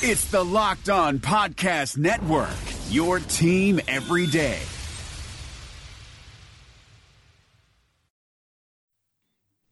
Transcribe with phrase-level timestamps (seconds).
[0.00, 2.54] It's the Locked On Podcast Network,
[2.88, 4.60] your team every day.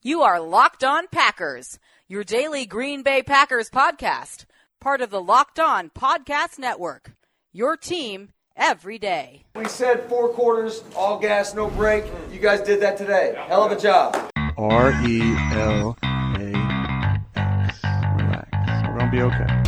[0.02, 1.78] You are Locked On Packers,
[2.08, 4.46] your daily Green Bay Packers podcast,
[4.80, 7.12] part of the Locked On Podcast Network.
[7.52, 9.44] Your team every day.
[9.54, 12.04] We said four quarters, all gas, no break.
[12.32, 13.36] You guys did that today.
[13.46, 14.16] Hell of a job.
[14.58, 15.20] R E
[15.52, 17.78] L A X.
[18.16, 18.88] Relax.
[18.88, 19.65] We're gonna be okay.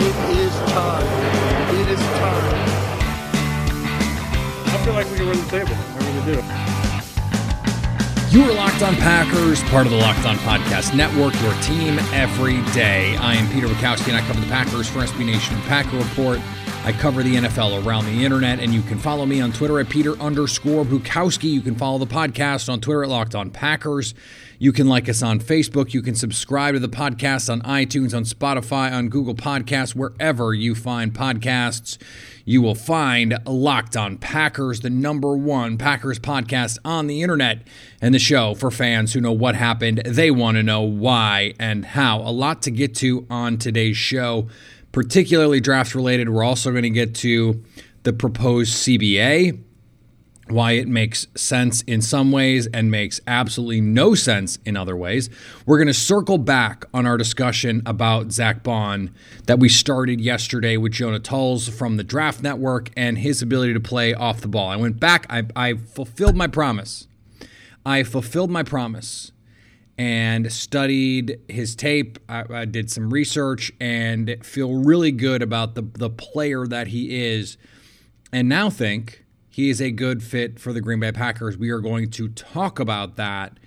[0.00, 0.04] It
[0.38, 1.06] is time.
[1.74, 2.44] It is time.
[4.66, 5.74] I feel like we can run the table.
[5.74, 6.38] I really do.
[6.38, 6.44] it.
[8.32, 12.62] You are Locked On Packers, part of the Locked On Podcast Network, your team every
[12.72, 13.16] day.
[13.16, 16.38] I am Peter Bukowski, and I cover the Packers for SB Nation Packer Report.
[16.88, 19.90] I cover the NFL around the internet, and you can follow me on Twitter at
[19.90, 21.52] Peter underscore Bukowski.
[21.52, 24.14] You can follow the podcast on Twitter at Locked On Packers.
[24.58, 25.92] You can like us on Facebook.
[25.92, 30.74] You can subscribe to the podcast on iTunes, on Spotify, on Google Podcasts, wherever you
[30.74, 31.98] find podcasts.
[32.46, 37.68] You will find Locked On Packers, the number one Packers podcast on the internet,
[38.00, 40.00] and the show for fans who know what happened.
[40.06, 42.20] They want to know why and how.
[42.20, 44.48] A lot to get to on today's show,
[44.92, 46.28] particularly draft related.
[46.28, 47.62] We're also going to get to
[48.02, 49.64] the proposed CBA
[50.50, 55.30] why it makes sense in some ways and makes absolutely no sense in other ways.
[55.66, 59.14] We're going to circle back on our discussion about Zack Baun
[59.46, 63.80] that we started yesterday with Jonah Tuls from the Draft Network and his ability to
[63.80, 64.68] play off the ball.
[64.68, 67.06] I went back, I, I fulfilled my promise.
[67.84, 69.32] I fulfilled my promise
[69.98, 72.18] and studied his tape.
[72.28, 77.26] I, I did some research and feel really good about the, the player that he
[77.26, 77.58] is,
[78.32, 81.58] and now think he is a good fit for the Green Bay Packers.
[81.58, 83.58] We are going to talk about that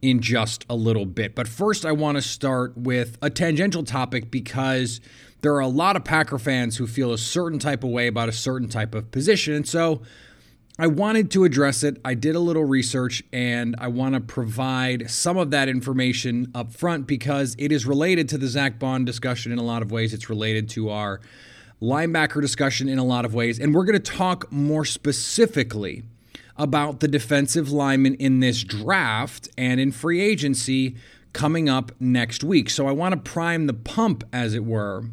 [0.00, 1.34] in just a little bit.
[1.34, 5.00] But first, I want to start with a tangential topic because
[5.42, 8.30] there are a lot of Packer fans who feel a certain type of way about
[8.30, 9.52] a certain type of position.
[9.54, 10.00] And so
[10.76, 12.00] I wanted to address it.
[12.04, 16.72] I did a little research and I want to provide some of that information up
[16.72, 20.12] front because it is related to the Zack Baun discussion in a lot of ways.
[20.12, 21.20] It's related to our
[21.80, 23.60] linebacker discussion in a lot of ways.
[23.60, 26.02] And we're going to talk more specifically
[26.56, 30.96] about the defensive linemen in this draft and in free agency
[31.32, 32.68] coming up next week.
[32.68, 35.04] So I want to prime the pump, as it were,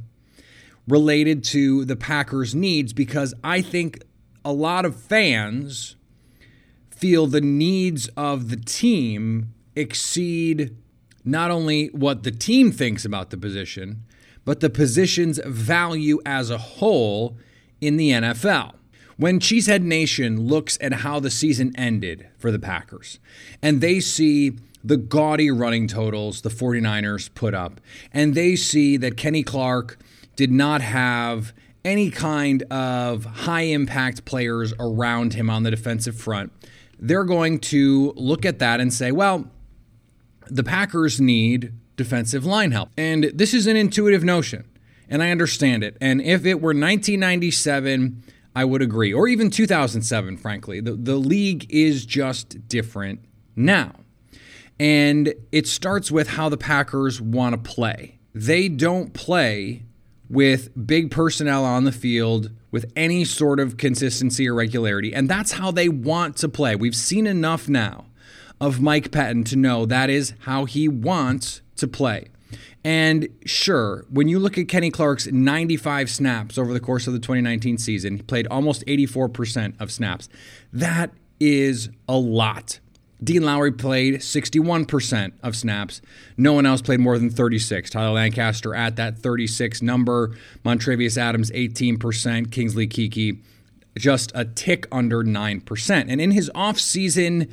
[0.87, 3.99] related to the Packers' needs because I think
[4.43, 5.95] a lot of fans
[6.89, 10.75] feel the needs of the team exceed
[11.23, 14.03] not only what the team thinks about the position,
[14.45, 17.37] but the position's value as a whole
[17.79, 18.73] in the NFL.
[19.17, 23.19] When Cheesehead Nation looks at how the season ended for the Packers
[23.61, 27.79] and they see the gaudy running totals the 49ers put up,
[28.11, 29.99] and they see that Kenny Clark
[30.35, 31.53] did not have
[31.83, 36.51] any kind of high impact players around him on the defensive front,
[36.99, 39.49] they're going to look at that and say, well,
[40.47, 42.89] the Packers need defensive line help.
[42.97, 44.65] And this is an intuitive notion,
[45.09, 45.97] and I understand it.
[45.99, 48.23] And if it were 1997,
[48.55, 50.81] I would agree, or even 2007, frankly.
[50.81, 53.21] The, the league is just different
[53.55, 53.93] now.
[54.79, 58.19] And it starts with how the Packers want to play.
[58.33, 59.83] They don't play
[60.31, 65.13] with big personnel on the field with any sort of consistency or regularity.
[65.13, 66.75] And that's how they want to play.
[66.75, 68.05] We've seen enough now
[68.61, 72.29] of Mike Pettine to know that is how he wants to play.
[72.83, 77.19] And sure, when you look at Kenny Clark's 95 snaps over the course of the
[77.19, 80.29] 2019 season, he played almost 84% of snaps.
[80.71, 82.79] That is a lot.
[83.23, 86.01] Dean Lowry played 61% of snaps.
[86.37, 87.89] No one else played more than 36.
[87.91, 90.35] Tyler Lancaster at that 36 number.
[90.65, 92.51] Montravius Adams 18%.
[92.51, 93.39] Kingsley Keke
[93.97, 96.05] just a tick under 9%.
[96.07, 97.51] And in his offseason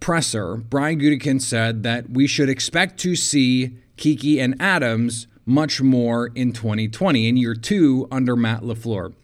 [0.00, 6.28] presser, Brian Gutekunst said that we should expect to see Keke and Adams much more
[6.34, 9.14] in 2020, in year two under Matt LaFleur.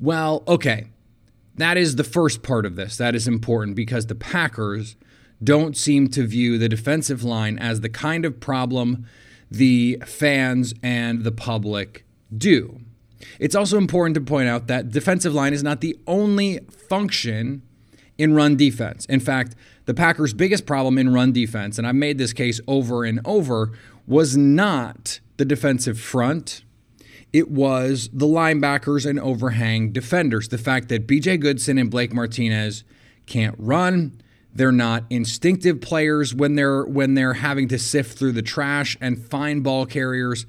[0.00, 0.86] Well, okay,
[1.56, 2.96] that is the first part of this.
[2.96, 4.96] That is important because the Packers
[5.42, 9.06] don't seem to view the defensive line as the kind of problem
[9.50, 12.04] the fans and the public
[12.34, 12.80] do.
[13.38, 17.62] It's also important to point out that defensive line is not the only function
[18.18, 19.04] in run defense.
[19.06, 19.54] In fact,
[19.84, 23.72] the Packers' biggest problem in run defense, and I've made this case over and over,
[24.06, 26.64] was not the defensive front.
[27.32, 30.48] It was the linebackers and overhang defenders.
[30.48, 32.84] The fact that BJ Goodson and Blake Martinez
[33.26, 34.20] can't run,
[34.54, 39.18] They're not instinctive players when they're when they're having to sift through the trash and
[39.18, 40.44] find ball carriers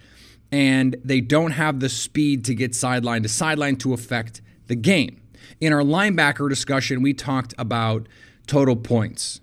[0.52, 5.22] and they don't have the speed to get sideline to sideline to affect the game.
[5.62, 8.08] In our linebacker discussion, we talked about
[8.46, 9.40] total points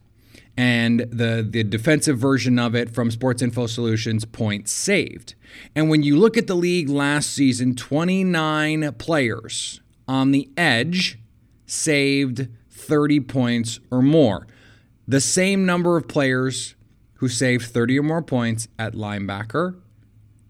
[0.60, 5.34] and the the defensive version of it from Sports Info Solutions points saved.
[5.74, 11.18] And when you look at the league last season, 29 players on the edge
[11.64, 14.46] saved 30 points or more.
[15.08, 16.74] The same number of players
[17.14, 19.80] who saved 30 or more points at linebacker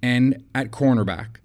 [0.03, 1.37] and at cornerback.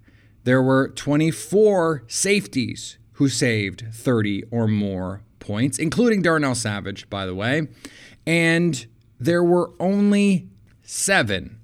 [0.42, 7.34] There were 24 safeties who saved 30 or more points, including Darnell Savage, by the
[7.34, 7.68] way.
[8.26, 8.86] And
[9.18, 10.48] there were only
[10.82, 11.60] seven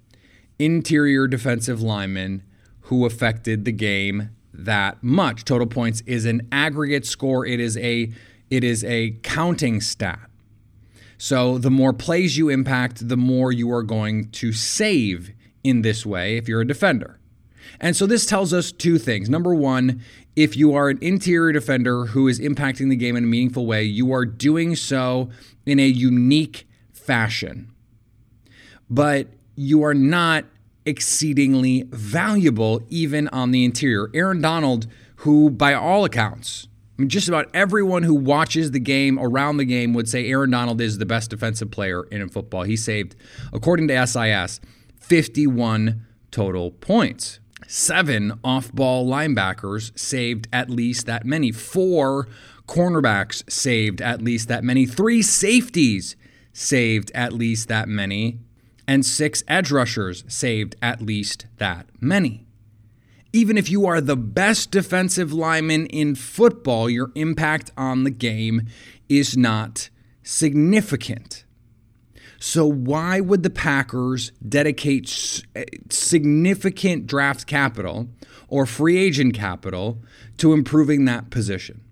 [0.58, 2.42] interior defensive linemen
[2.82, 5.44] who affected the game that much.
[5.44, 7.46] Total points is an aggregate score.
[7.46, 8.12] It is a
[8.50, 10.28] it is a counting stat.
[11.16, 15.32] So the more plays you impact, the more you are going to save
[15.64, 17.18] in this way if you're a defender.
[17.80, 19.28] And so this tells us two things.
[19.28, 20.02] Number one,
[20.36, 23.82] if you are an interior defender who is impacting the game in a meaningful way,
[23.84, 25.30] you are doing so
[25.66, 27.72] in a unique fashion.
[28.88, 30.44] But you are not
[30.84, 34.10] exceedingly valuable even on the interior.
[34.14, 34.86] Aaron Donald,
[35.16, 36.68] who by all accounts,
[36.98, 40.50] I mean, just about everyone who watches the game around the game would say Aaron
[40.50, 42.64] Donald is the best defensive player in football.
[42.64, 43.16] He saved,
[43.52, 44.60] according to SIS,
[45.00, 47.40] 51 total points.
[47.74, 51.50] Seven off ball linebackers saved at least that many.
[51.52, 52.28] Four
[52.68, 54.84] cornerbacks saved at least that many.
[54.84, 56.14] Three safeties
[56.52, 58.40] saved at least that many.
[58.86, 62.46] And six edge rushers saved at least that many
[63.32, 68.66] even if you are the best defensive lineman in football, your impact on the game
[69.08, 69.88] is not
[70.22, 71.41] significant.
[72.44, 75.08] So, why would the Packers dedicate
[75.90, 78.08] significant draft capital
[78.48, 80.02] or free agent capital
[80.38, 81.82] to improving that position?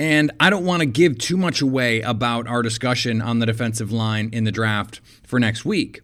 [0.00, 3.92] And I don't want to give too much away about our discussion on the defensive
[3.92, 6.00] line in the draft for next week,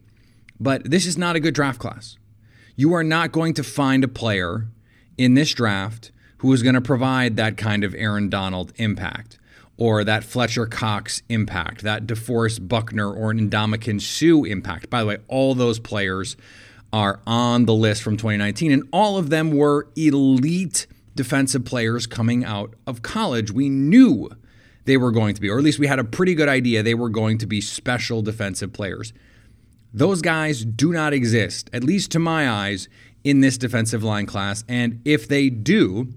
[0.60, 2.18] but this is not a good draft class.
[2.76, 4.68] You are not going to find a player
[5.16, 9.37] in this draft who is going to provide that kind of Aaron Donald impact
[9.78, 14.90] or that Fletcher Cox impact, that DeForest Buckner or an Ndamukong Suh impact.
[14.90, 16.36] By the way, all those players
[16.92, 22.44] are on the list from 2019, and all of them were elite defensive players coming
[22.44, 23.52] out of college.
[23.52, 24.28] We knew
[24.84, 26.94] they were going to be, or at least we had a pretty good idea they
[26.94, 29.12] were going to be special defensive players.
[29.92, 32.88] Those guys do not exist, at least to my eyes,
[33.22, 34.64] in this defensive line class.
[34.68, 36.08] And if they do,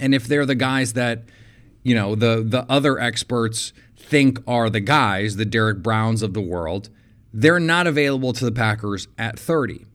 [0.00, 1.24] and if they're the guys that,
[1.86, 6.40] you know, the the other experts think are the guys, the Derrick Browns of the
[6.40, 6.90] world,
[7.32, 9.86] they're not available to the Packers at 30.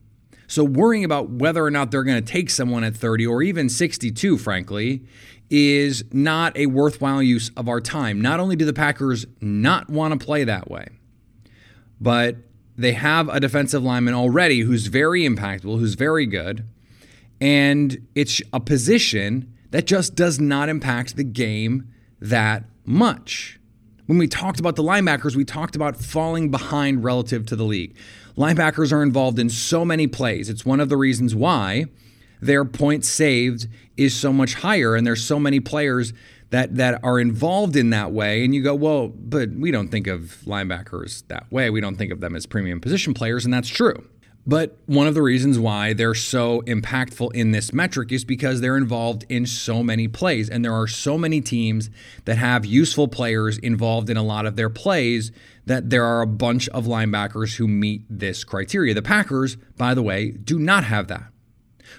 [0.48, 3.68] So worrying about whether or not they're going to take someone at 30 or even
[3.68, 5.04] 62, frankly,
[5.50, 8.22] is not a worthwhile use of our time.
[8.22, 10.88] Not only do the Packers not want to play that way,
[12.00, 12.38] but
[12.78, 16.64] they have a defensive lineman already who's very impactful, who's very good,
[17.42, 23.60] and it's a position that just does not impact the game that much.
[24.06, 27.96] When we talked about the linebackers, we talked about falling behind relative to the league.
[28.38, 30.50] Linebackers are involved in so many plays.
[30.50, 31.86] It's one of the reasons why
[32.42, 33.68] their points saved
[33.98, 36.14] is so much higher, and there's so many players
[36.52, 40.06] that that are involved in that way and you go well but we don't think
[40.06, 43.70] of linebackers that way we don't think of them as premium position players and that's
[43.70, 44.06] true
[44.46, 48.78] but one of the reasons why they're so impactful in this metric is because they're
[48.78, 51.90] involved in so many plays and there are so many teams
[52.26, 55.32] that have useful players involved in a lot of their plays
[55.66, 58.96] that there are a bunch of linebackers who meet this criteria.
[58.96, 61.32] The packers by the way do not have that.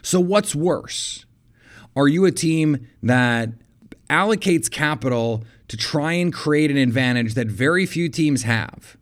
[0.02, 1.25] So what's worse?
[1.94, 3.50] Are you a team that
[4.11, 8.96] allocates capital to try and create an advantage that very few teams have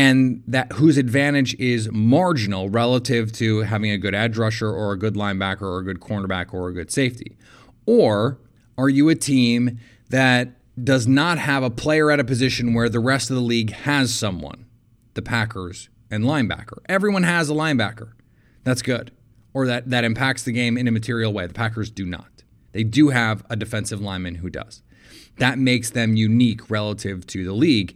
[0.00, 4.98] and that whose advantage is marginal relative to having a good edge rusher or a
[4.98, 7.36] good linebacker or a good cornerback or a good safety?
[7.84, 8.38] Or
[8.78, 9.78] are you a team
[10.08, 13.72] that does not have a player at a position where the rest of the league
[13.72, 14.64] has someone?
[15.12, 16.78] The Packers and linebacker.
[16.88, 18.12] Everyone has a linebacker.
[18.64, 19.10] That's good.
[19.52, 21.46] Or that, that impacts the game in a material way.
[21.46, 22.42] The Packers do not.
[22.72, 24.80] They do have a defensive lineman who does.
[25.36, 27.94] That makes them unique relative to the league.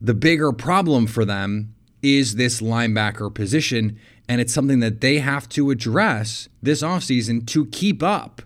[0.00, 3.98] The bigger problem for them is this linebacker position,
[4.28, 8.42] and it's something that they have to address this offseason to keep up.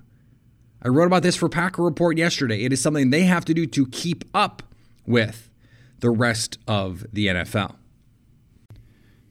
[0.81, 2.65] I wrote about this for Packer Report yesterday.
[2.65, 4.63] It is something they have to do to keep up
[5.07, 5.51] with
[6.01, 7.75] the rest of the NFL.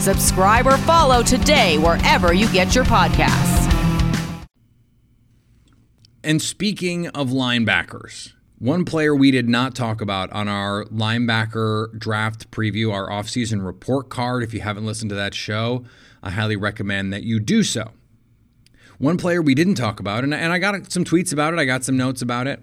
[0.00, 3.58] Subscribe or follow today wherever you get your podcasts.
[6.24, 12.50] And speaking of linebackers, one player we did not talk about on our linebacker draft
[12.50, 14.42] preview, our offseason report card.
[14.42, 15.84] If you haven't listened to that show,
[16.22, 17.92] I highly recommend that you do so.
[18.98, 21.84] One player we didn't talk about, and, I got some tweets about it, I got
[21.84, 22.62] some notes about it,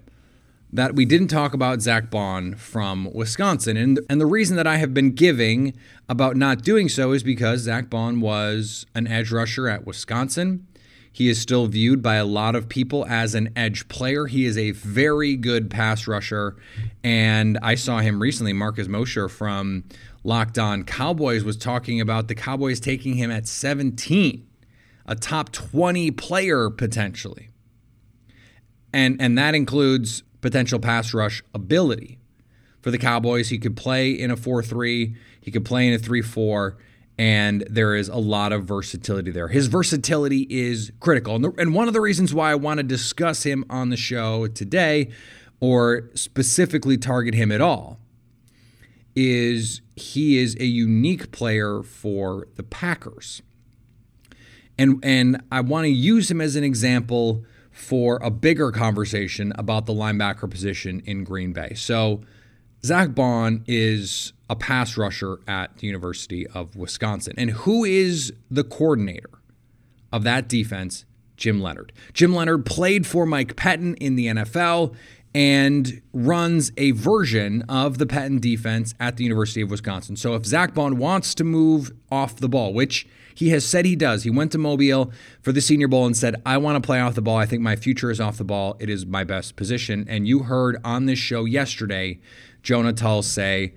[0.71, 3.77] that we didn't talk about Zack Baun from Wisconsin.
[3.77, 5.73] And, and the reason that I have been giving
[6.09, 10.67] about not doing so is because Zack Baun was an edge rusher at Wisconsin.
[11.11, 14.27] He is still viewed by a lot of people as an edge player.
[14.27, 16.57] He is a very good pass rusher.
[17.03, 19.85] And I saw him recently, Marcus Mosher from
[20.23, 24.47] Locked On Cowboys was talking about the Cowboys taking him at 17
[25.07, 27.49] a top 20 player potentially.
[28.93, 32.19] And and that includes potential pass rush ability.
[32.81, 36.75] For the Cowboys, he could play in a 4-3, he could play in a 3-4
[37.17, 39.47] and there is a lot of versatility there.
[39.47, 41.35] His versatility is critical.
[41.35, 43.97] And, the, and one of the reasons why I want to discuss him on the
[43.97, 45.09] show today
[45.59, 47.99] or specifically target him at all
[49.15, 53.41] is he is a unique player for the Packers.
[54.77, 57.43] And and I want to use him as an example
[57.77, 61.73] for a bigger conversation about the linebacker position in Green Bay.
[61.75, 62.21] So
[62.83, 67.35] Zack Baun is a pass rusher at the University of Wisconsin.
[67.37, 69.29] And who is the coordinator
[70.11, 71.05] of that defense?
[71.35, 71.93] Jim Leonhard.
[72.13, 74.95] Jim Leonhard played for Mike Pettine in the NFL
[75.37, 80.15] and runs a version of the Pettine defense at the University of Wisconsin.
[80.15, 83.95] So if Zack Baun wants to move off the ball, which he has said he
[83.95, 85.11] does, he went to Mobile
[85.43, 87.37] for the Senior Bowl and said, I want to play off the ball.
[87.37, 88.77] I think my future is off the ball.
[88.79, 90.07] It is my best position.
[90.09, 92.19] And you heard on this show yesterday
[92.63, 93.75] Jonah Tull say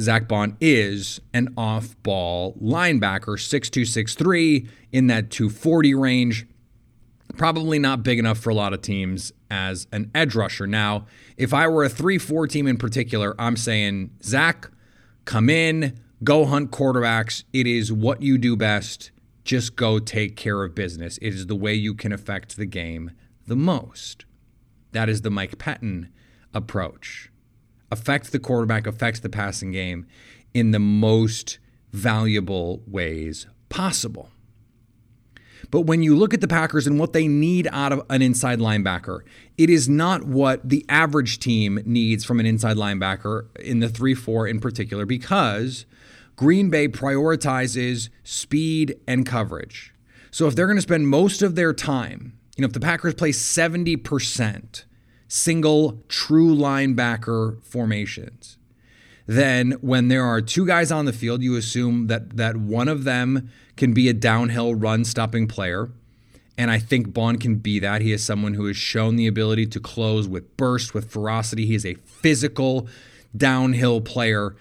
[0.00, 6.46] Zack Baun is an off ball linebacker, 6'2, 6'3 in that 240 range.
[7.36, 10.66] Probably not big enough for a lot of teams as an edge rusher.
[10.66, 11.06] Now,
[11.36, 14.68] if I were a 3 4 team in particular, I'm saying, Zack,
[15.24, 17.44] come in, go hunt quarterbacks.
[17.52, 19.12] It is what you do best.
[19.44, 21.18] Just go take care of business.
[21.18, 23.12] It is the way you can affect the game
[23.46, 24.24] the most.
[24.92, 26.08] That is the Mike Pettine
[26.52, 27.30] approach.
[27.90, 30.06] Affect the quarterback, affects the passing game
[30.52, 31.58] in the most
[31.92, 34.30] valuable ways possible.
[35.70, 38.58] But when you look at the Packers and what they need out of an inside
[38.58, 39.20] linebacker,
[39.56, 44.14] it is not what the average team needs from an inside linebacker in the 3
[44.14, 45.86] 4 in particular, because
[46.36, 49.94] Green Bay prioritizes speed and coverage.
[50.30, 53.14] So if they're going to spend most of their time, you know, if the Packers
[53.14, 54.84] play 70%
[55.28, 58.58] single true linebacker formations,
[59.26, 63.04] then when there are two guys on the field, you assume that that one of
[63.04, 65.90] them can be a downhill run stopping player.
[66.56, 68.00] And I think Baun can be that.
[68.00, 71.66] He is someone who has shown the ability to close with burst, with ferocity.
[71.66, 72.86] He is a physical
[73.36, 74.54] downhill player.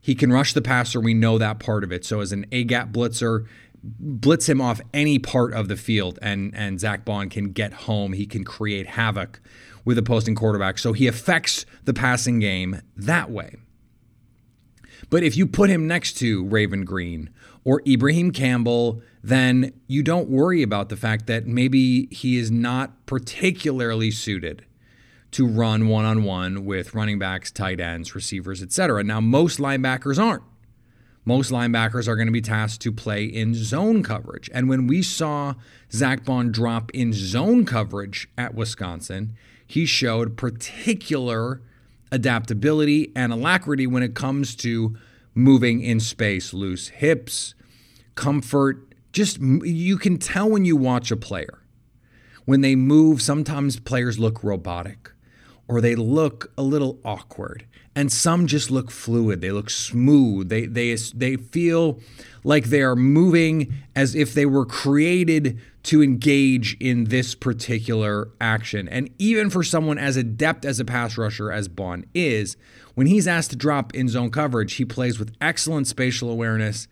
[0.00, 1.00] He can rush the passer.
[1.00, 2.04] We know that part of it.
[2.04, 3.46] So as an A gap blitzer,
[3.82, 8.12] blitz him off any part of the field, and and Zack Baun can get home.
[8.12, 9.40] He can create havoc
[9.84, 10.78] with opposing quarterback.
[10.78, 13.56] So he affects the passing game that way.
[15.10, 17.30] But if you put him next to Raven Greene
[17.68, 23.04] or Ibraheim Campbell, then you don't worry about the fact that maybe he is not
[23.04, 24.64] particularly suited
[25.32, 29.04] to run one on one with running backs, tight ends, receivers, etc.
[29.04, 30.44] Now, most linebackers aren't.
[31.26, 34.48] Most linebackers are going to be tasked to play in zone coverage.
[34.54, 35.52] And when we saw
[35.92, 41.60] Zack Baun drop in zone coverage at Wisconsin, he showed particular
[42.10, 44.96] adaptability and alacrity when it comes to
[45.34, 47.54] moving in space, loose hips,
[48.18, 48.84] comfort.
[49.12, 51.62] Just you can tell when you watch a player.
[52.44, 55.12] When they move, sometimes players look robotic
[55.68, 60.64] or they look a little awkward and some just look fluid they look smooth they
[60.64, 62.00] they they feel
[62.42, 68.88] like they are moving as if they were created to engage in this particular action
[68.88, 72.56] and even for someone as adept as a pass rusher as Baun is
[72.94, 76.88] when he's asked to drop in zone coverage he plays with excellent spatial awareness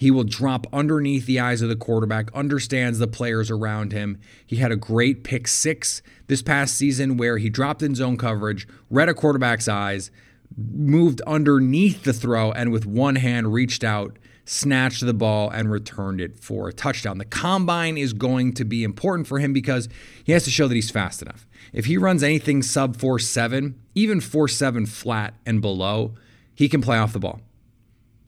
[0.00, 4.18] he will drop underneath the eyes of the quarterback, understands the players around him.
[4.46, 8.66] He had a great pick six this past season where he dropped in zone coverage,
[8.88, 10.10] read a quarterback's eyes,
[10.56, 16.22] moved underneath the throw, and with one hand reached out, snatched the ball, and returned
[16.22, 17.18] it for a touchdown.
[17.18, 19.86] The combine is going to be important for him because
[20.24, 21.46] he has to show that he's fast enough.
[21.74, 26.14] If he runs anything sub 4 7, even 4 7 flat and below,
[26.54, 27.42] he can play off the ball.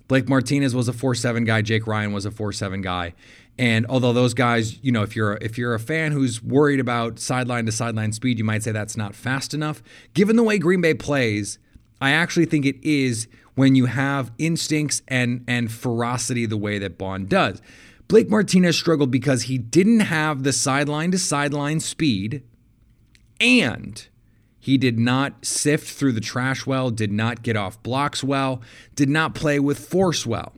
[0.09, 3.15] Blake Martinez was a 4-7 guy, Jake Ryan was a 4-7 guy.
[3.59, 7.19] And although those guys, you know, if you're if you're a fan who's worried about
[7.19, 9.83] sideline to sideline speed, you might say that's not fast enough.
[10.15, 11.59] Given the way Green Bay plays,
[12.01, 16.97] I actually think it is when you have instincts and and ferocity the way that
[16.97, 17.61] Baun does.
[18.09, 22.43] Blake Martinez struggled because he didn't have the sideline to sideline speed
[23.41, 24.09] and
[24.63, 28.63] he did not sift through the trash well, did not get off blocks well,
[28.95, 30.53] did not play with force well.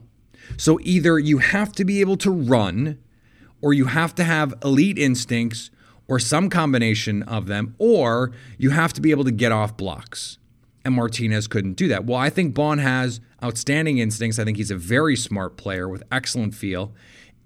[0.59, 2.99] So either you have to be able to run,
[3.63, 5.71] or you have to have elite instincts,
[6.07, 10.37] or some combination of them, or you have to be able to get off blocks.
[10.85, 12.05] And Martinez couldn't do that.
[12.05, 14.39] Well, I think Baun has outstanding instincts.
[14.39, 16.93] I think he's a very smart player with excellent feel,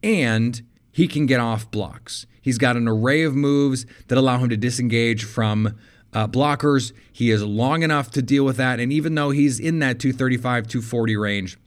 [0.02, 2.26] and he can get off blocks.
[2.42, 5.76] He's got an array of moves that allow him to disengage from
[6.12, 6.92] uh, blockers.
[7.12, 8.80] He is long enough to deal with that.
[8.80, 11.58] And even though he's in that 235, 240 range,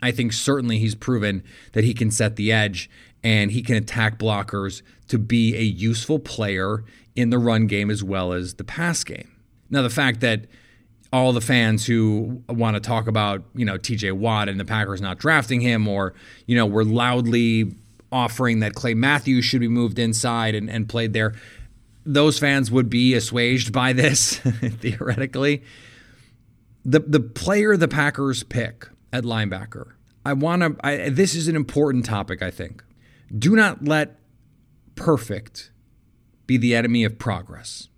[0.00, 1.42] I think certainly he's proven
[1.72, 2.88] that he can set the edge
[3.22, 6.84] and he can attack blockers to be a useful player
[7.16, 9.30] in the run game as well as the pass game.
[9.70, 10.46] Now, the fact that
[11.12, 15.00] all the fans who want to talk about, you know, TJ Watt and the Packers
[15.00, 16.14] not drafting him, or,
[16.46, 17.72] you know, were loudly
[18.12, 21.34] offering that Clay Matthews should be moved inside and, and played there
[22.08, 25.62] those fans would be assuaged by this theoretically.
[26.84, 29.92] The the player the Packers pick at linebacker.
[30.24, 32.82] I want to this is an important topic I think.
[33.36, 34.18] Do not let
[34.94, 35.70] perfect
[36.46, 37.88] be the enemy of progress.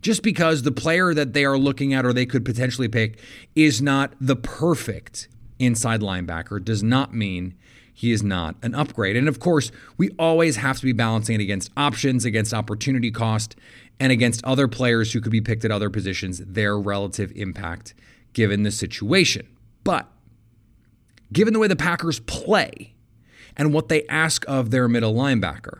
[0.00, 3.18] Just because the player that they are looking at or they could potentially pick
[3.56, 7.54] is not the perfect inside linebacker does not mean
[7.94, 9.16] he is not an upgrade.
[9.16, 13.54] And of course, we always have to be balancing it against options, against opportunity cost,
[14.00, 17.94] and against other players who could be picked at other positions, their relative impact
[18.32, 19.46] given the situation.
[19.84, 20.08] But
[21.32, 22.94] given the way the Packers play
[23.56, 25.78] and what they ask of their middle linebacker,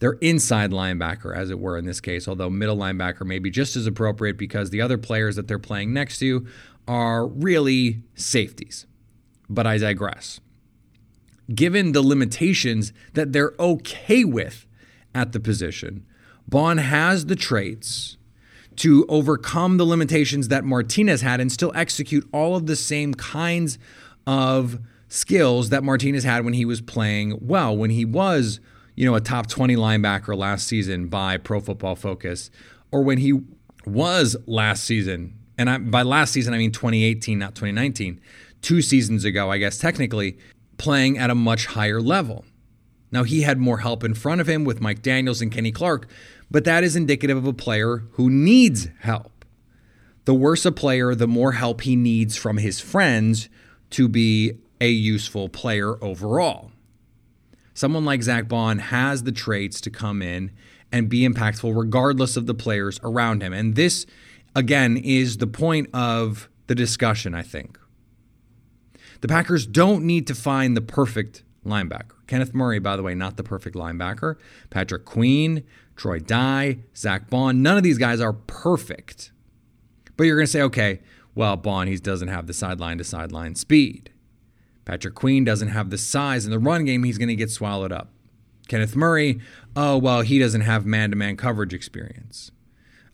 [0.00, 3.76] their inside linebacker, as it were in this case, although middle linebacker may be just
[3.76, 6.44] as appropriate because the other players that they're playing next to
[6.88, 8.86] are really safeties.
[9.48, 10.40] But I digress
[11.54, 14.66] given the limitations that they're okay with
[15.14, 16.06] at the position,
[16.48, 18.16] Baun has the traits
[18.76, 23.78] to overcome the limitations that Martinez had and still execute all of the same kinds
[24.26, 28.60] of skills that Martinez had when he was playing well, when he was,
[28.94, 32.50] you know, a top 20 linebacker last season by Pro Football Focus,
[32.90, 33.40] or when he
[33.84, 35.38] was last season.
[35.58, 38.20] And I, by last season, I mean 2018, not 2019.
[38.62, 40.38] Two seasons ago, I guess, technically,
[40.82, 42.44] playing at a much higher level.
[43.12, 46.08] Now, he had more help in front of him with Mike Daniels and Kenny Clark,
[46.50, 49.44] but that is indicative of a player who needs help.
[50.24, 53.48] The worse a player, the more help he needs from his friends
[53.90, 56.72] to be a useful player overall.
[57.74, 60.50] Someone like Zack Baun has the traits to come in
[60.90, 63.52] and be impactful regardless of the players around him.
[63.52, 64.04] And this,
[64.56, 67.78] again, is the point of the discussion, I think.
[69.22, 72.16] The Packers don't need to find the perfect linebacker.
[72.26, 74.36] Kenneth Murray, by the way, not the perfect linebacker.
[74.68, 75.62] Patrick Queen,
[75.94, 79.30] Troy Dye, Zack Baun, none of these guys are perfect.
[80.16, 81.00] But you're going to say, okay,
[81.36, 84.10] well, Baun, he doesn't have the sideline to sideline speed.
[84.84, 87.92] Patrick Queen doesn't have the size in the run game, he's going to get swallowed
[87.92, 88.10] up.
[88.66, 89.40] Kenneth Murray,
[89.76, 92.50] oh, well, he doesn't have man to man coverage experience.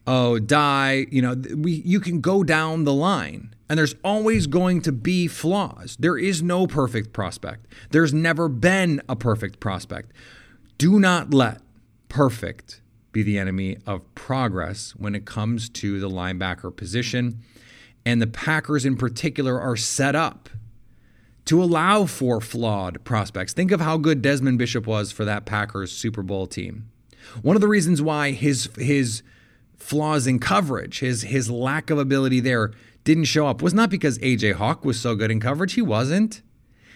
[0.06, 3.54] Oh, Dye, you know, we, you can go down the line.
[3.68, 5.96] And there's always going to be flaws.
[5.98, 7.66] There is no perfect prospect.
[7.90, 10.12] There's never been a perfect prospect.
[10.78, 11.60] Do not let
[12.08, 12.80] perfect
[13.12, 17.42] be the enemy of progress when it comes to the linebacker position.
[18.06, 20.48] And the Packers, in particular, are set up
[21.44, 23.52] to allow for flawed prospects.
[23.52, 26.90] Think of how good Desmond Bishop was for that Packers Super Bowl team.
[27.42, 29.22] One of the reasons why his his
[29.76, 32.72] flaws in coverage, his his lack of ability there
[33.04, 35.74] didn't show up was not because AJ Hawk was so good in coverage.
[35.74, 36.42] He wasn't.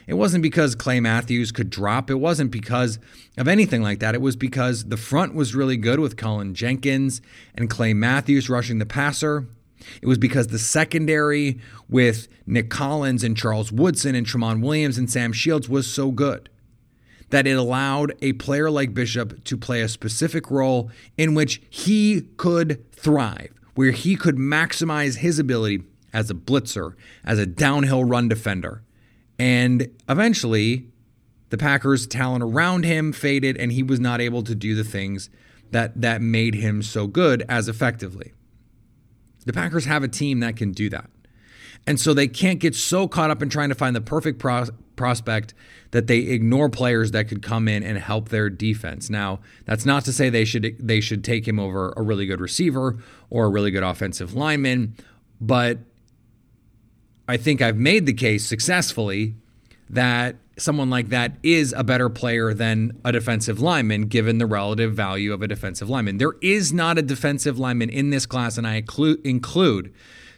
[0.06, 2.10] It wasn't because Clay Matthews could drop.
[2.10, 2.98] It wasn't because
[3.38, 4.14] of anything like that.
[4.14, 7.22] It was because the front was really good with Cullen Jenkins
[7.54, 9.46] and Clay Matthews rushing the passer.
[10.00, 15.10] It was because the secondary with Nick Collins and Charles Woodson and Tramon Williams and
[15.10, 16.48] Sam Shields was so good
[17.30, 22.22] that it allowed a player like Bishop to play a specific role in which he
[22.36, 25.82] could thrive, where he could maximize his ability
[26.12, 26.94] as a blitzer,
[27.24, 28.82] as a downhill run defender.
[29.38, 30.88] And eventually,
[31.50, 35.30] the Packers' talent around him faded, and he was not able to do the things
[35.70, 38.32] that, that made him so good as effectively.
[39.44, 41.10] The Packers have a team that can do that.
[41.86, 44.66] And so they can't get so caught up in trying to find the perfect pro-
[44.94, 45.52] prospect
[45.90, 49.10] that they ignore players that could come in and help their defense.
[49.10, 52.40] Now, that's not to say they should they should take him over a really good
[52.40, 52.98] receiver
[53.30, 54.94] or a really good offensive lineman,
[55.40, 55.78] but
[57.32, 59.36] I think I've made the case successfully
[59.88, 64.92] that someone like that is a better player than a defensive lineman, given the relative
[64.92, 66.18] value of a defensive lineman.
[66.18, 69.94] There is not a defensive lineman in this class, and I include, include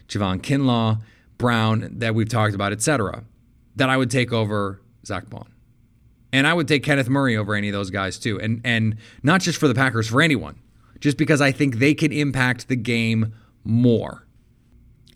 [0.07, 1.01] Javon Kinlaw,
[1.37, 3.25] Brown, that we've talked about, etc.,
[3.75, 5.51] that I would take over Zack Baun.
[6.31, 8.39] And I would take Kenneth Murray over any of those guys too.
[8.39, 10.61] And and not just for the Packers, for anyone.
[11.01, 13.33] Just because I think they can impact the game
[13.65, 14.24] more.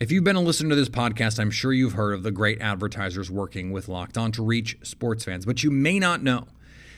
[0.00, 2.58] If you've been a listener to this podcast, I'm sure you've heard of the great
[2.62, 6.46] advertisers working with Locked On to reach sports fans, but you may not know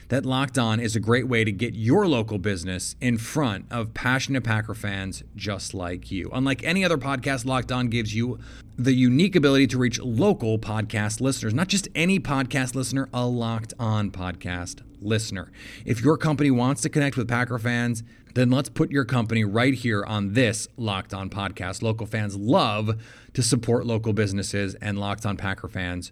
[0.07, 3.93] that Locked On is a great way to get your local business in front of
[3.93, 6.29] passionate Packer fans just like you.
[6.31, 8.39] Unlike any other podcast, Locked On gives you
[8.77, 13.73] the unique ability to reach local podcast listeners, not just any podcast listener, a Locked
[13.79, 15.51] On podcast listener.
[15.85, 18.01] If your company wants to connect with Packer fans,
[18.33, 21.81] then let's put your company right here on this Locked On podcast.
[21.81, 23.01] Local fans love
[23.33, 26.11] to support local businesses, and Locked On Packer fans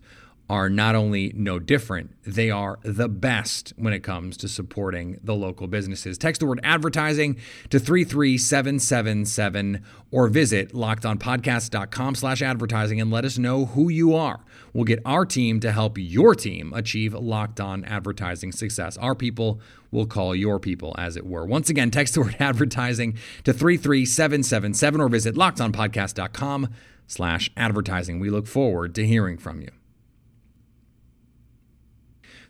[0.52, 5.34] are not only no different, they are the best when it comes to supporting the
[5.34, 6.18] local businesses.
[6.18, 7.38] Text the word advertising
[7.70, 9.82] to 33777
[10.12, 14.42] or visit lockedonpodcast.com slash advertising and let us know who you are.
[14.74, 18.98] We'll get our team to help your team achieve locked on advertising success.
[18.98, 19.60] Our people
[19.92, 21.46] will call your people, as it were.
[21.46, 26.70] Once again, text the word advertising to 33777 or visit lockedonpodcast.com
[27.08, 28.20] slash advertising.
[28.20, 29.70] We look forward to hearing from you.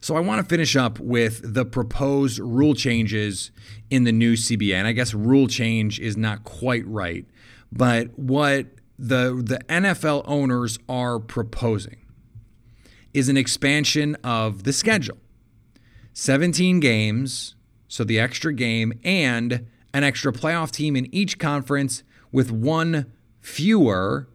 [0.04, 3.52] So I want to finish up with the proposed rule changes
[3.92, 4.74] in the new CBA.
[4.74, 7.26] And I guess rule change is not quite right,
[7.72, 8.66] but what
[8.98, 12.01] the the NFL owners are proposing
[13.14, 15.18] is an expansion of the schedule.
[16.14, 17.56] 17 games,
[17.88, 24.28] so the extra game and an extra playoff team in each conference with one fewer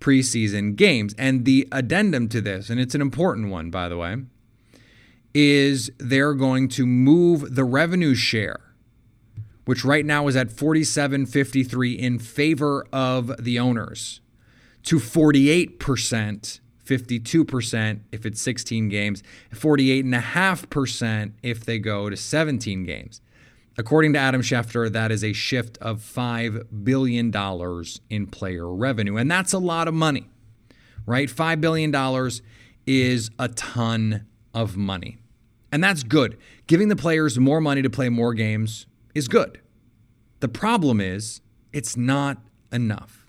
[0.00, 1.14] preseason games.
[1.18, 4.16] And the addendum to this, and it's an important one by the way,
[5.34, 8.60] is they're going to move the revenue share,
[9.64, 14.20] which right now is at 47.53 in favor of the owners,
[14.84, 19.22] to 48% 52% if it's 16 games,
[19.52, 23.20] 48.5% if they go to 17 games.
[23.76, 27.32] According to Adam Schefter, that is a shift of $5 billion
[28.10, 29.16] in player revenue.
[29.16, 30.28] And that's a lot of money,
[31.06, 31.28] right?
[31.28, 31.94] $5 billion
[32.86, 35.18] is a ton of money.
[35.70, 36.38] And that's good.
[36.66, 39.60] Giving the players more money to play more games is good.
[40.40, 41.40] The problem is,
[41.72, 42.38] it's not
[42.72, 43.26] enough.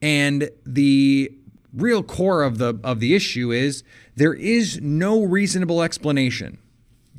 [0.00, 1.32] And the
[1.74, 3.82] real core of the of the issue is
[4.14, 6.58] there is no reasonable explanation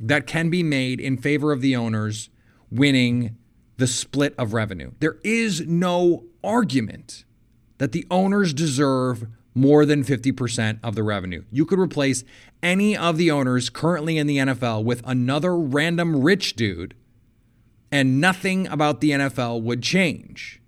[0.00, 2.30] that can be made in favor of the owners
[2.70, 3.36] winning
[3.76, 4.92] the split of revenue.
[5.00, 7.24] There is no argument
[7.78, 11.44] that the owners deserve more than 50% of the revenue.
[11.50, 12.24] You could replace
[12.62, 16.94] any of the owners currently in the NFL with another random rich dude,
[17.92, 20.60] and nothing about the NFL would change.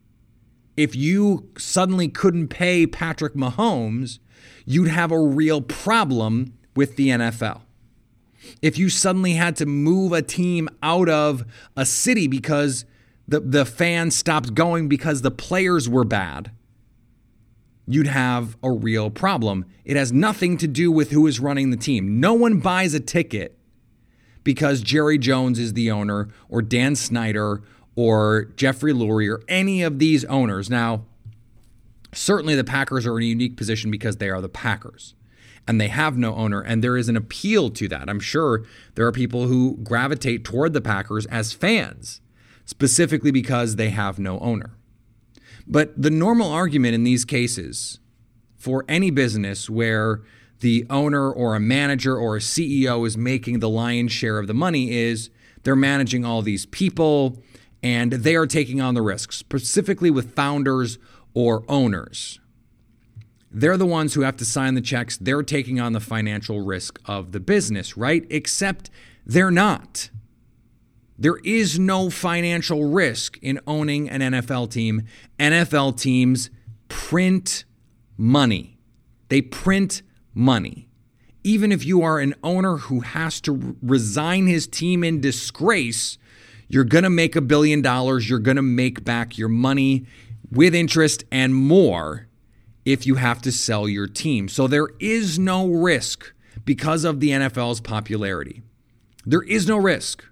[0.77, 4.19] If you suddenly couldn't pay Patrick Mahomes,
[4.65, 7.63] you'd have a real problem with the NFL.
[8.63, 11.45] If you suddenly had to move a team out of
[11.77, 12.85] a city because
[13.27, 16.51] the, the fans stopped going because the players were bad,
[17.87, 19.65] you'd have a real problem.
[19.85, 22.21] It has nothing to do with who is running the team.
[22.21, 23.59] No one buys a ticket
[24.45, 27.63] because Jerry Jones is the owner or Dan Snyder
[27.97, 30.71] or Jeffrey Lurie or any of these owners.
[30.71, 31.05] Now,
[32.13, 35.15] certainly the Packers are in a unique position because they are the Packers
[35.67, 38.09] and they have no owner, and there is an appeal to that.
[38.09, 42.21] I'm sure there are people who gravitate toward the Packers as fans,
[42.65, 44.77] specifically because they have no owner.
[45.67, 47.99] But the normal argument in these cases
[48.57, 50.23] for any business where
[50.61, 54.55] the owner or a manager or a CEO is making the lion's share of the
[54.55, 55.31] money is
[55.65, 57.43] they're managing all these people
[57.87, 60.99] and they are taking on the risks, specifically with founders
[61.35, 62.41] or owners.
[63.49, 65.17] They're the ones who have to sign the checks.
[65.17, 68.27] They're taking on the financial risk of the business, right?
[68.29, 68.91] Except
[69.25, 70.11] they're not.
[71.17, 75.05] There is no financial risk in owning an NFL team.
[75.39, 76.51] NFL teams
[76.89, 77.65] print
[78.17, 78.79] money.
[79.29, 80.03] They print
[80.35, 80.89] money.
[81.45, 86.19] Even if you are an owner who has to resign his team in disgrace,
[86.69, 88.29] you're going to make a billion dollars.
[88.29, 90.07] You're going to make back your money
[90.51, 92.27] with interest and more
[92.85, 94.49] if you have to sell your team.
[94.49, 96.33] So there is no risk
[96.65, 98.63] because of the NFL's popularity.
[99.25, 100.25] There is no risk.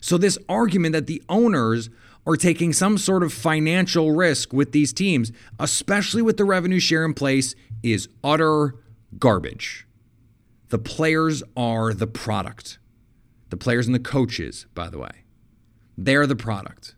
[0.00, 1.90] So, this argument that the owners
[2.26, 7.04] are taking some sort of financial risk with these teams, especially with the revenue share
[7.04, 8.76] in place, is utter
[9.18, 9.86] garbage.
[10.68, 12.78] The players are the product.
[13.50, 15.24] The players and the coaches, by the way,
[16.04, 16.94] they're the product.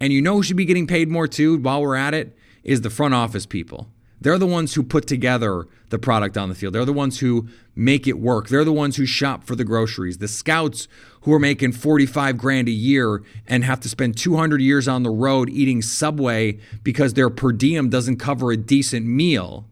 [0.00, 2.80] And you know who should be getting paid more too while we're at it is
[2.80, 3.88] the front office people.
[4.20, 6.74] They're the ones who put together the product on the field.
[6.74, 8.48] They're the ones who make it work.
[8.48, 10.18] They're the ones who shop for the groceries.
[10.18, 10.88] The scouts
[11.22, 15.10] who are making 45 grand a year and have to spend 200 years on the
[15.10, 19.66] road eating Subway because their per diem doesn't cover a decent meal.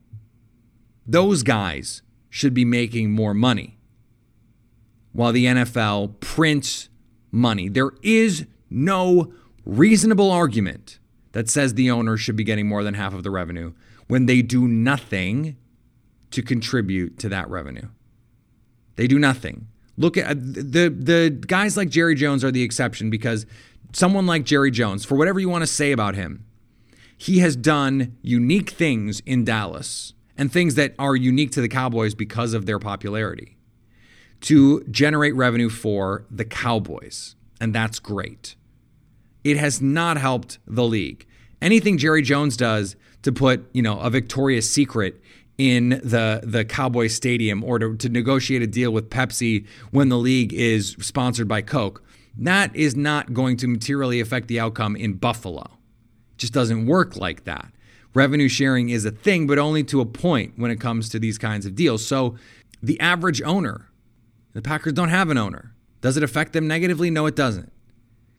[1.06, 3.78] Those guys should be making more money
[5.12, 6.88] while the NFL prints
[7.32, 7.68] money.
[7.68, 9.32] There is no
[9.64, 10.98] reasonable argument
[11.32, 13.72] that says the owner should be getting more than half of the revenue
[14.08, 15.56] when they do nothing
[16.30, 17.88] to contribute to that revenue.
[18.96, 19.68] They do nothing.
[19.96, 23.46] Look at the the guys like Jerry Jones are the exception because
[23.92, 26.44] someone like Jerry Jones, for whatever you want to say about him,
[27.16, 32.14] he has done unique things in Dallas and things that are unique to the Cowboys
[32.14, 33.56] because of their popularity
[34.42, 37.35] to generate revenue for the Cowboys.
[37.60, 38.56] And that's great.
[39.44, 41.26] It has not helped the league.
[41.62, 45.20] Anything Jerry Jones does to put, you know, a Victoria's Secret
[45.58, 50.18] in the the Cowboy Stadium or to, to negotiate a deal with Pepsi when the
[50.18, 52.02] league is sponsored by Coke.
[52.36, 55.62] That is not going to materially affect the outcome in Buffalo.
[56.32, 57.72] It just doesn't work like that.
[58.12, 61.38] Revenue sharing is a thing, but only to a point when it comes to these
[61.38, 62.04] kinds of deals.
[62.04, 62.36] So
[62.82, 63.90] the average owner,
[64.52, 65.74] the Packers don't have an owner.
[66.06, 67.10] Does it affect them negatively?
[67.10, 67.72] No, it doesn't.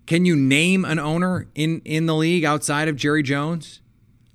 [0.06, 3.82] Can you name an owner in, in the league outside of Jerry Jones?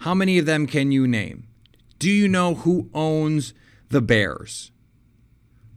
[0.00, 1.46] How many of them can you name?
[1.98, 3.54] Do you know who owns
[3.88, 4.70] the Bears?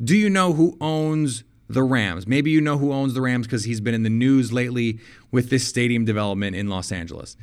[0.04, 2.28] Do you know who owns the Rams?
[2.28, 5.00] Maybe you know who owns the Rams because he's been in the news lately
[5.32, 7.38] with this stadium development in Los Angeles.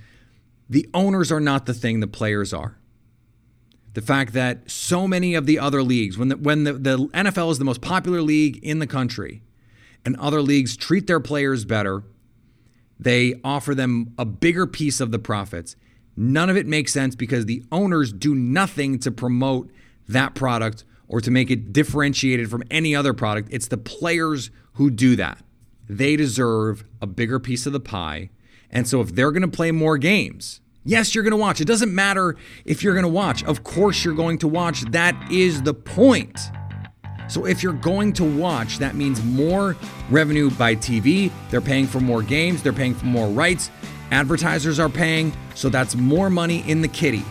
[0.69, 2.77] The owners are not the thing, the players are.
[3.95, 7.51] The fact that so many of the other leagues, when the, when the, the NFL
[7.53, 9.41] is the most popular league in the country,
[10.05, 12.03] and other leagues treat their players better,
[12.99, 15.77] they offer them a bigger piece of the profits.
[16.17, 19.71] None of it makes sense because the owners do nothing to promote
[20.09, 23.49] that product or to make it differentiated from any other product.
[23.51, 25.43] It's the players who do that.
[25.89, 28.31] They deserve a bigger piece of the pie.
[28.71, 31.61] And so if they're going to play more games, yes, you're going to watch.
[31.61, 33.45] It doesn't matter if you're going to watch.
[33.45, 34.83] Of course, you're going to watch.
[34.93, 36.41] That is the point.
[37.29, 39.77] So if you're going to watch, that means more
[40.11, 41.31] revenue by TV.
[41.51, 43.71] They're paying for more games, they're paying for more rights.
[44.11, 47.25] Advertisers are paying, so that's more money in the kitty.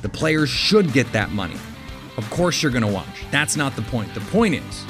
[0.00, 1.56] The players should get that money.
[2.16, 3.24] Of course, you're going to watch.
[3.30, 4.14] That's not the point.
[4.14, 4.84] The point is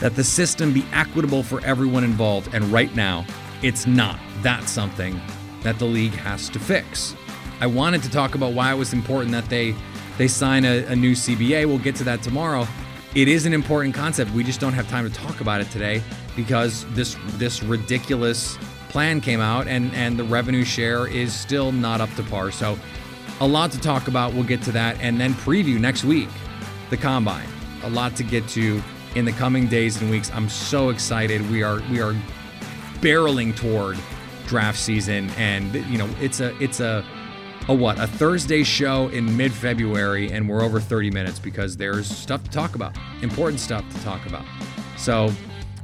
[0.00, 3.26] that the system be equitable for everyone involved, and right now,
[3.62, 4.18] it's not.
[4.42, 5.20] That's something
[5.62, 7.14] that the league has to fix.
[7.60, 9.74] I wanted to talk about why it was important that they
[10.16, 11.66] they sign a, a new CBA.
[11.66, 12.68] We'll get to that tomorrow.
[13.14, 14.32] It is an important concept.
[14.32, 16.02] We just don't have time to talk about it today
[16.34, 22.00] because this this ridiculous plan came out and and the revenue share is still not
[22.00, 22.50] up to par.
[22.50, 22.76] So
[23.40, 24.34] a lot to talk about.
[24.34, 26.28] We'll get to that and then preview next week
[26.90, 27.46] the combine.
[27.84, 28.82] A lot to get to
[29.14, 30.32] in the coming days and weeks.
[30.34, 31.48] I'm so excited.
[31.52, 32.16] We are we are
[32.96, 33.96] barreling toward
[34.48, 37.04] draft season and you know, it's a it's a
[37.68, 37.98] a what?
[37.98, 42.74] A Thursday show in mid-February and we're over 30 minutes because there's stuff to talk
[42.74, 42.96] about.
[43.22, 44.44] Important stuff to talk about.
[44.96, 45.32] So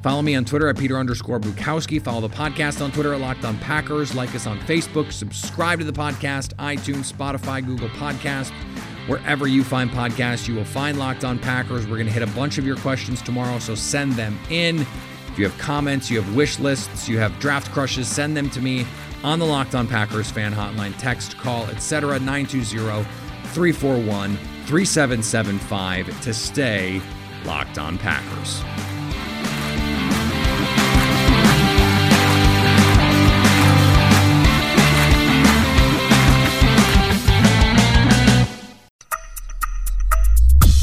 [0.03, 2.01] Follow me on Twitter at Peter underscore Bukowski.
[2.01, 4.15] Follow the podcast on Twitter at Locked On Packers.
[4.15, 5.13] Like us on Facebook.
[5.13, 8.51] Subscribe to the podcast, iTunes, Spotify, Google Podcast.
[9.07, 11.87] Wherever you find podcasts, you will find Locked On Packers.
[11.87, 14.81] We're going to hit a bunch of your questions tomorrow, so send them in.
[14.81, 18.61] If you have comments, you have wish lists, you have draft crushes, send them to
[18.63, 18.87] me
[19.23, 22.19] on the Locked On Packers fan hotline, text, call, etc.
[22.19, 23.05] 920
[23.53, 27.03] 341 3775 to stay
[27.45, 28.63] locked on Packers.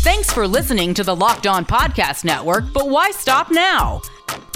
[0.03, 4.01] Thanks for listening to the Locked On Podcast Network, but why stop now?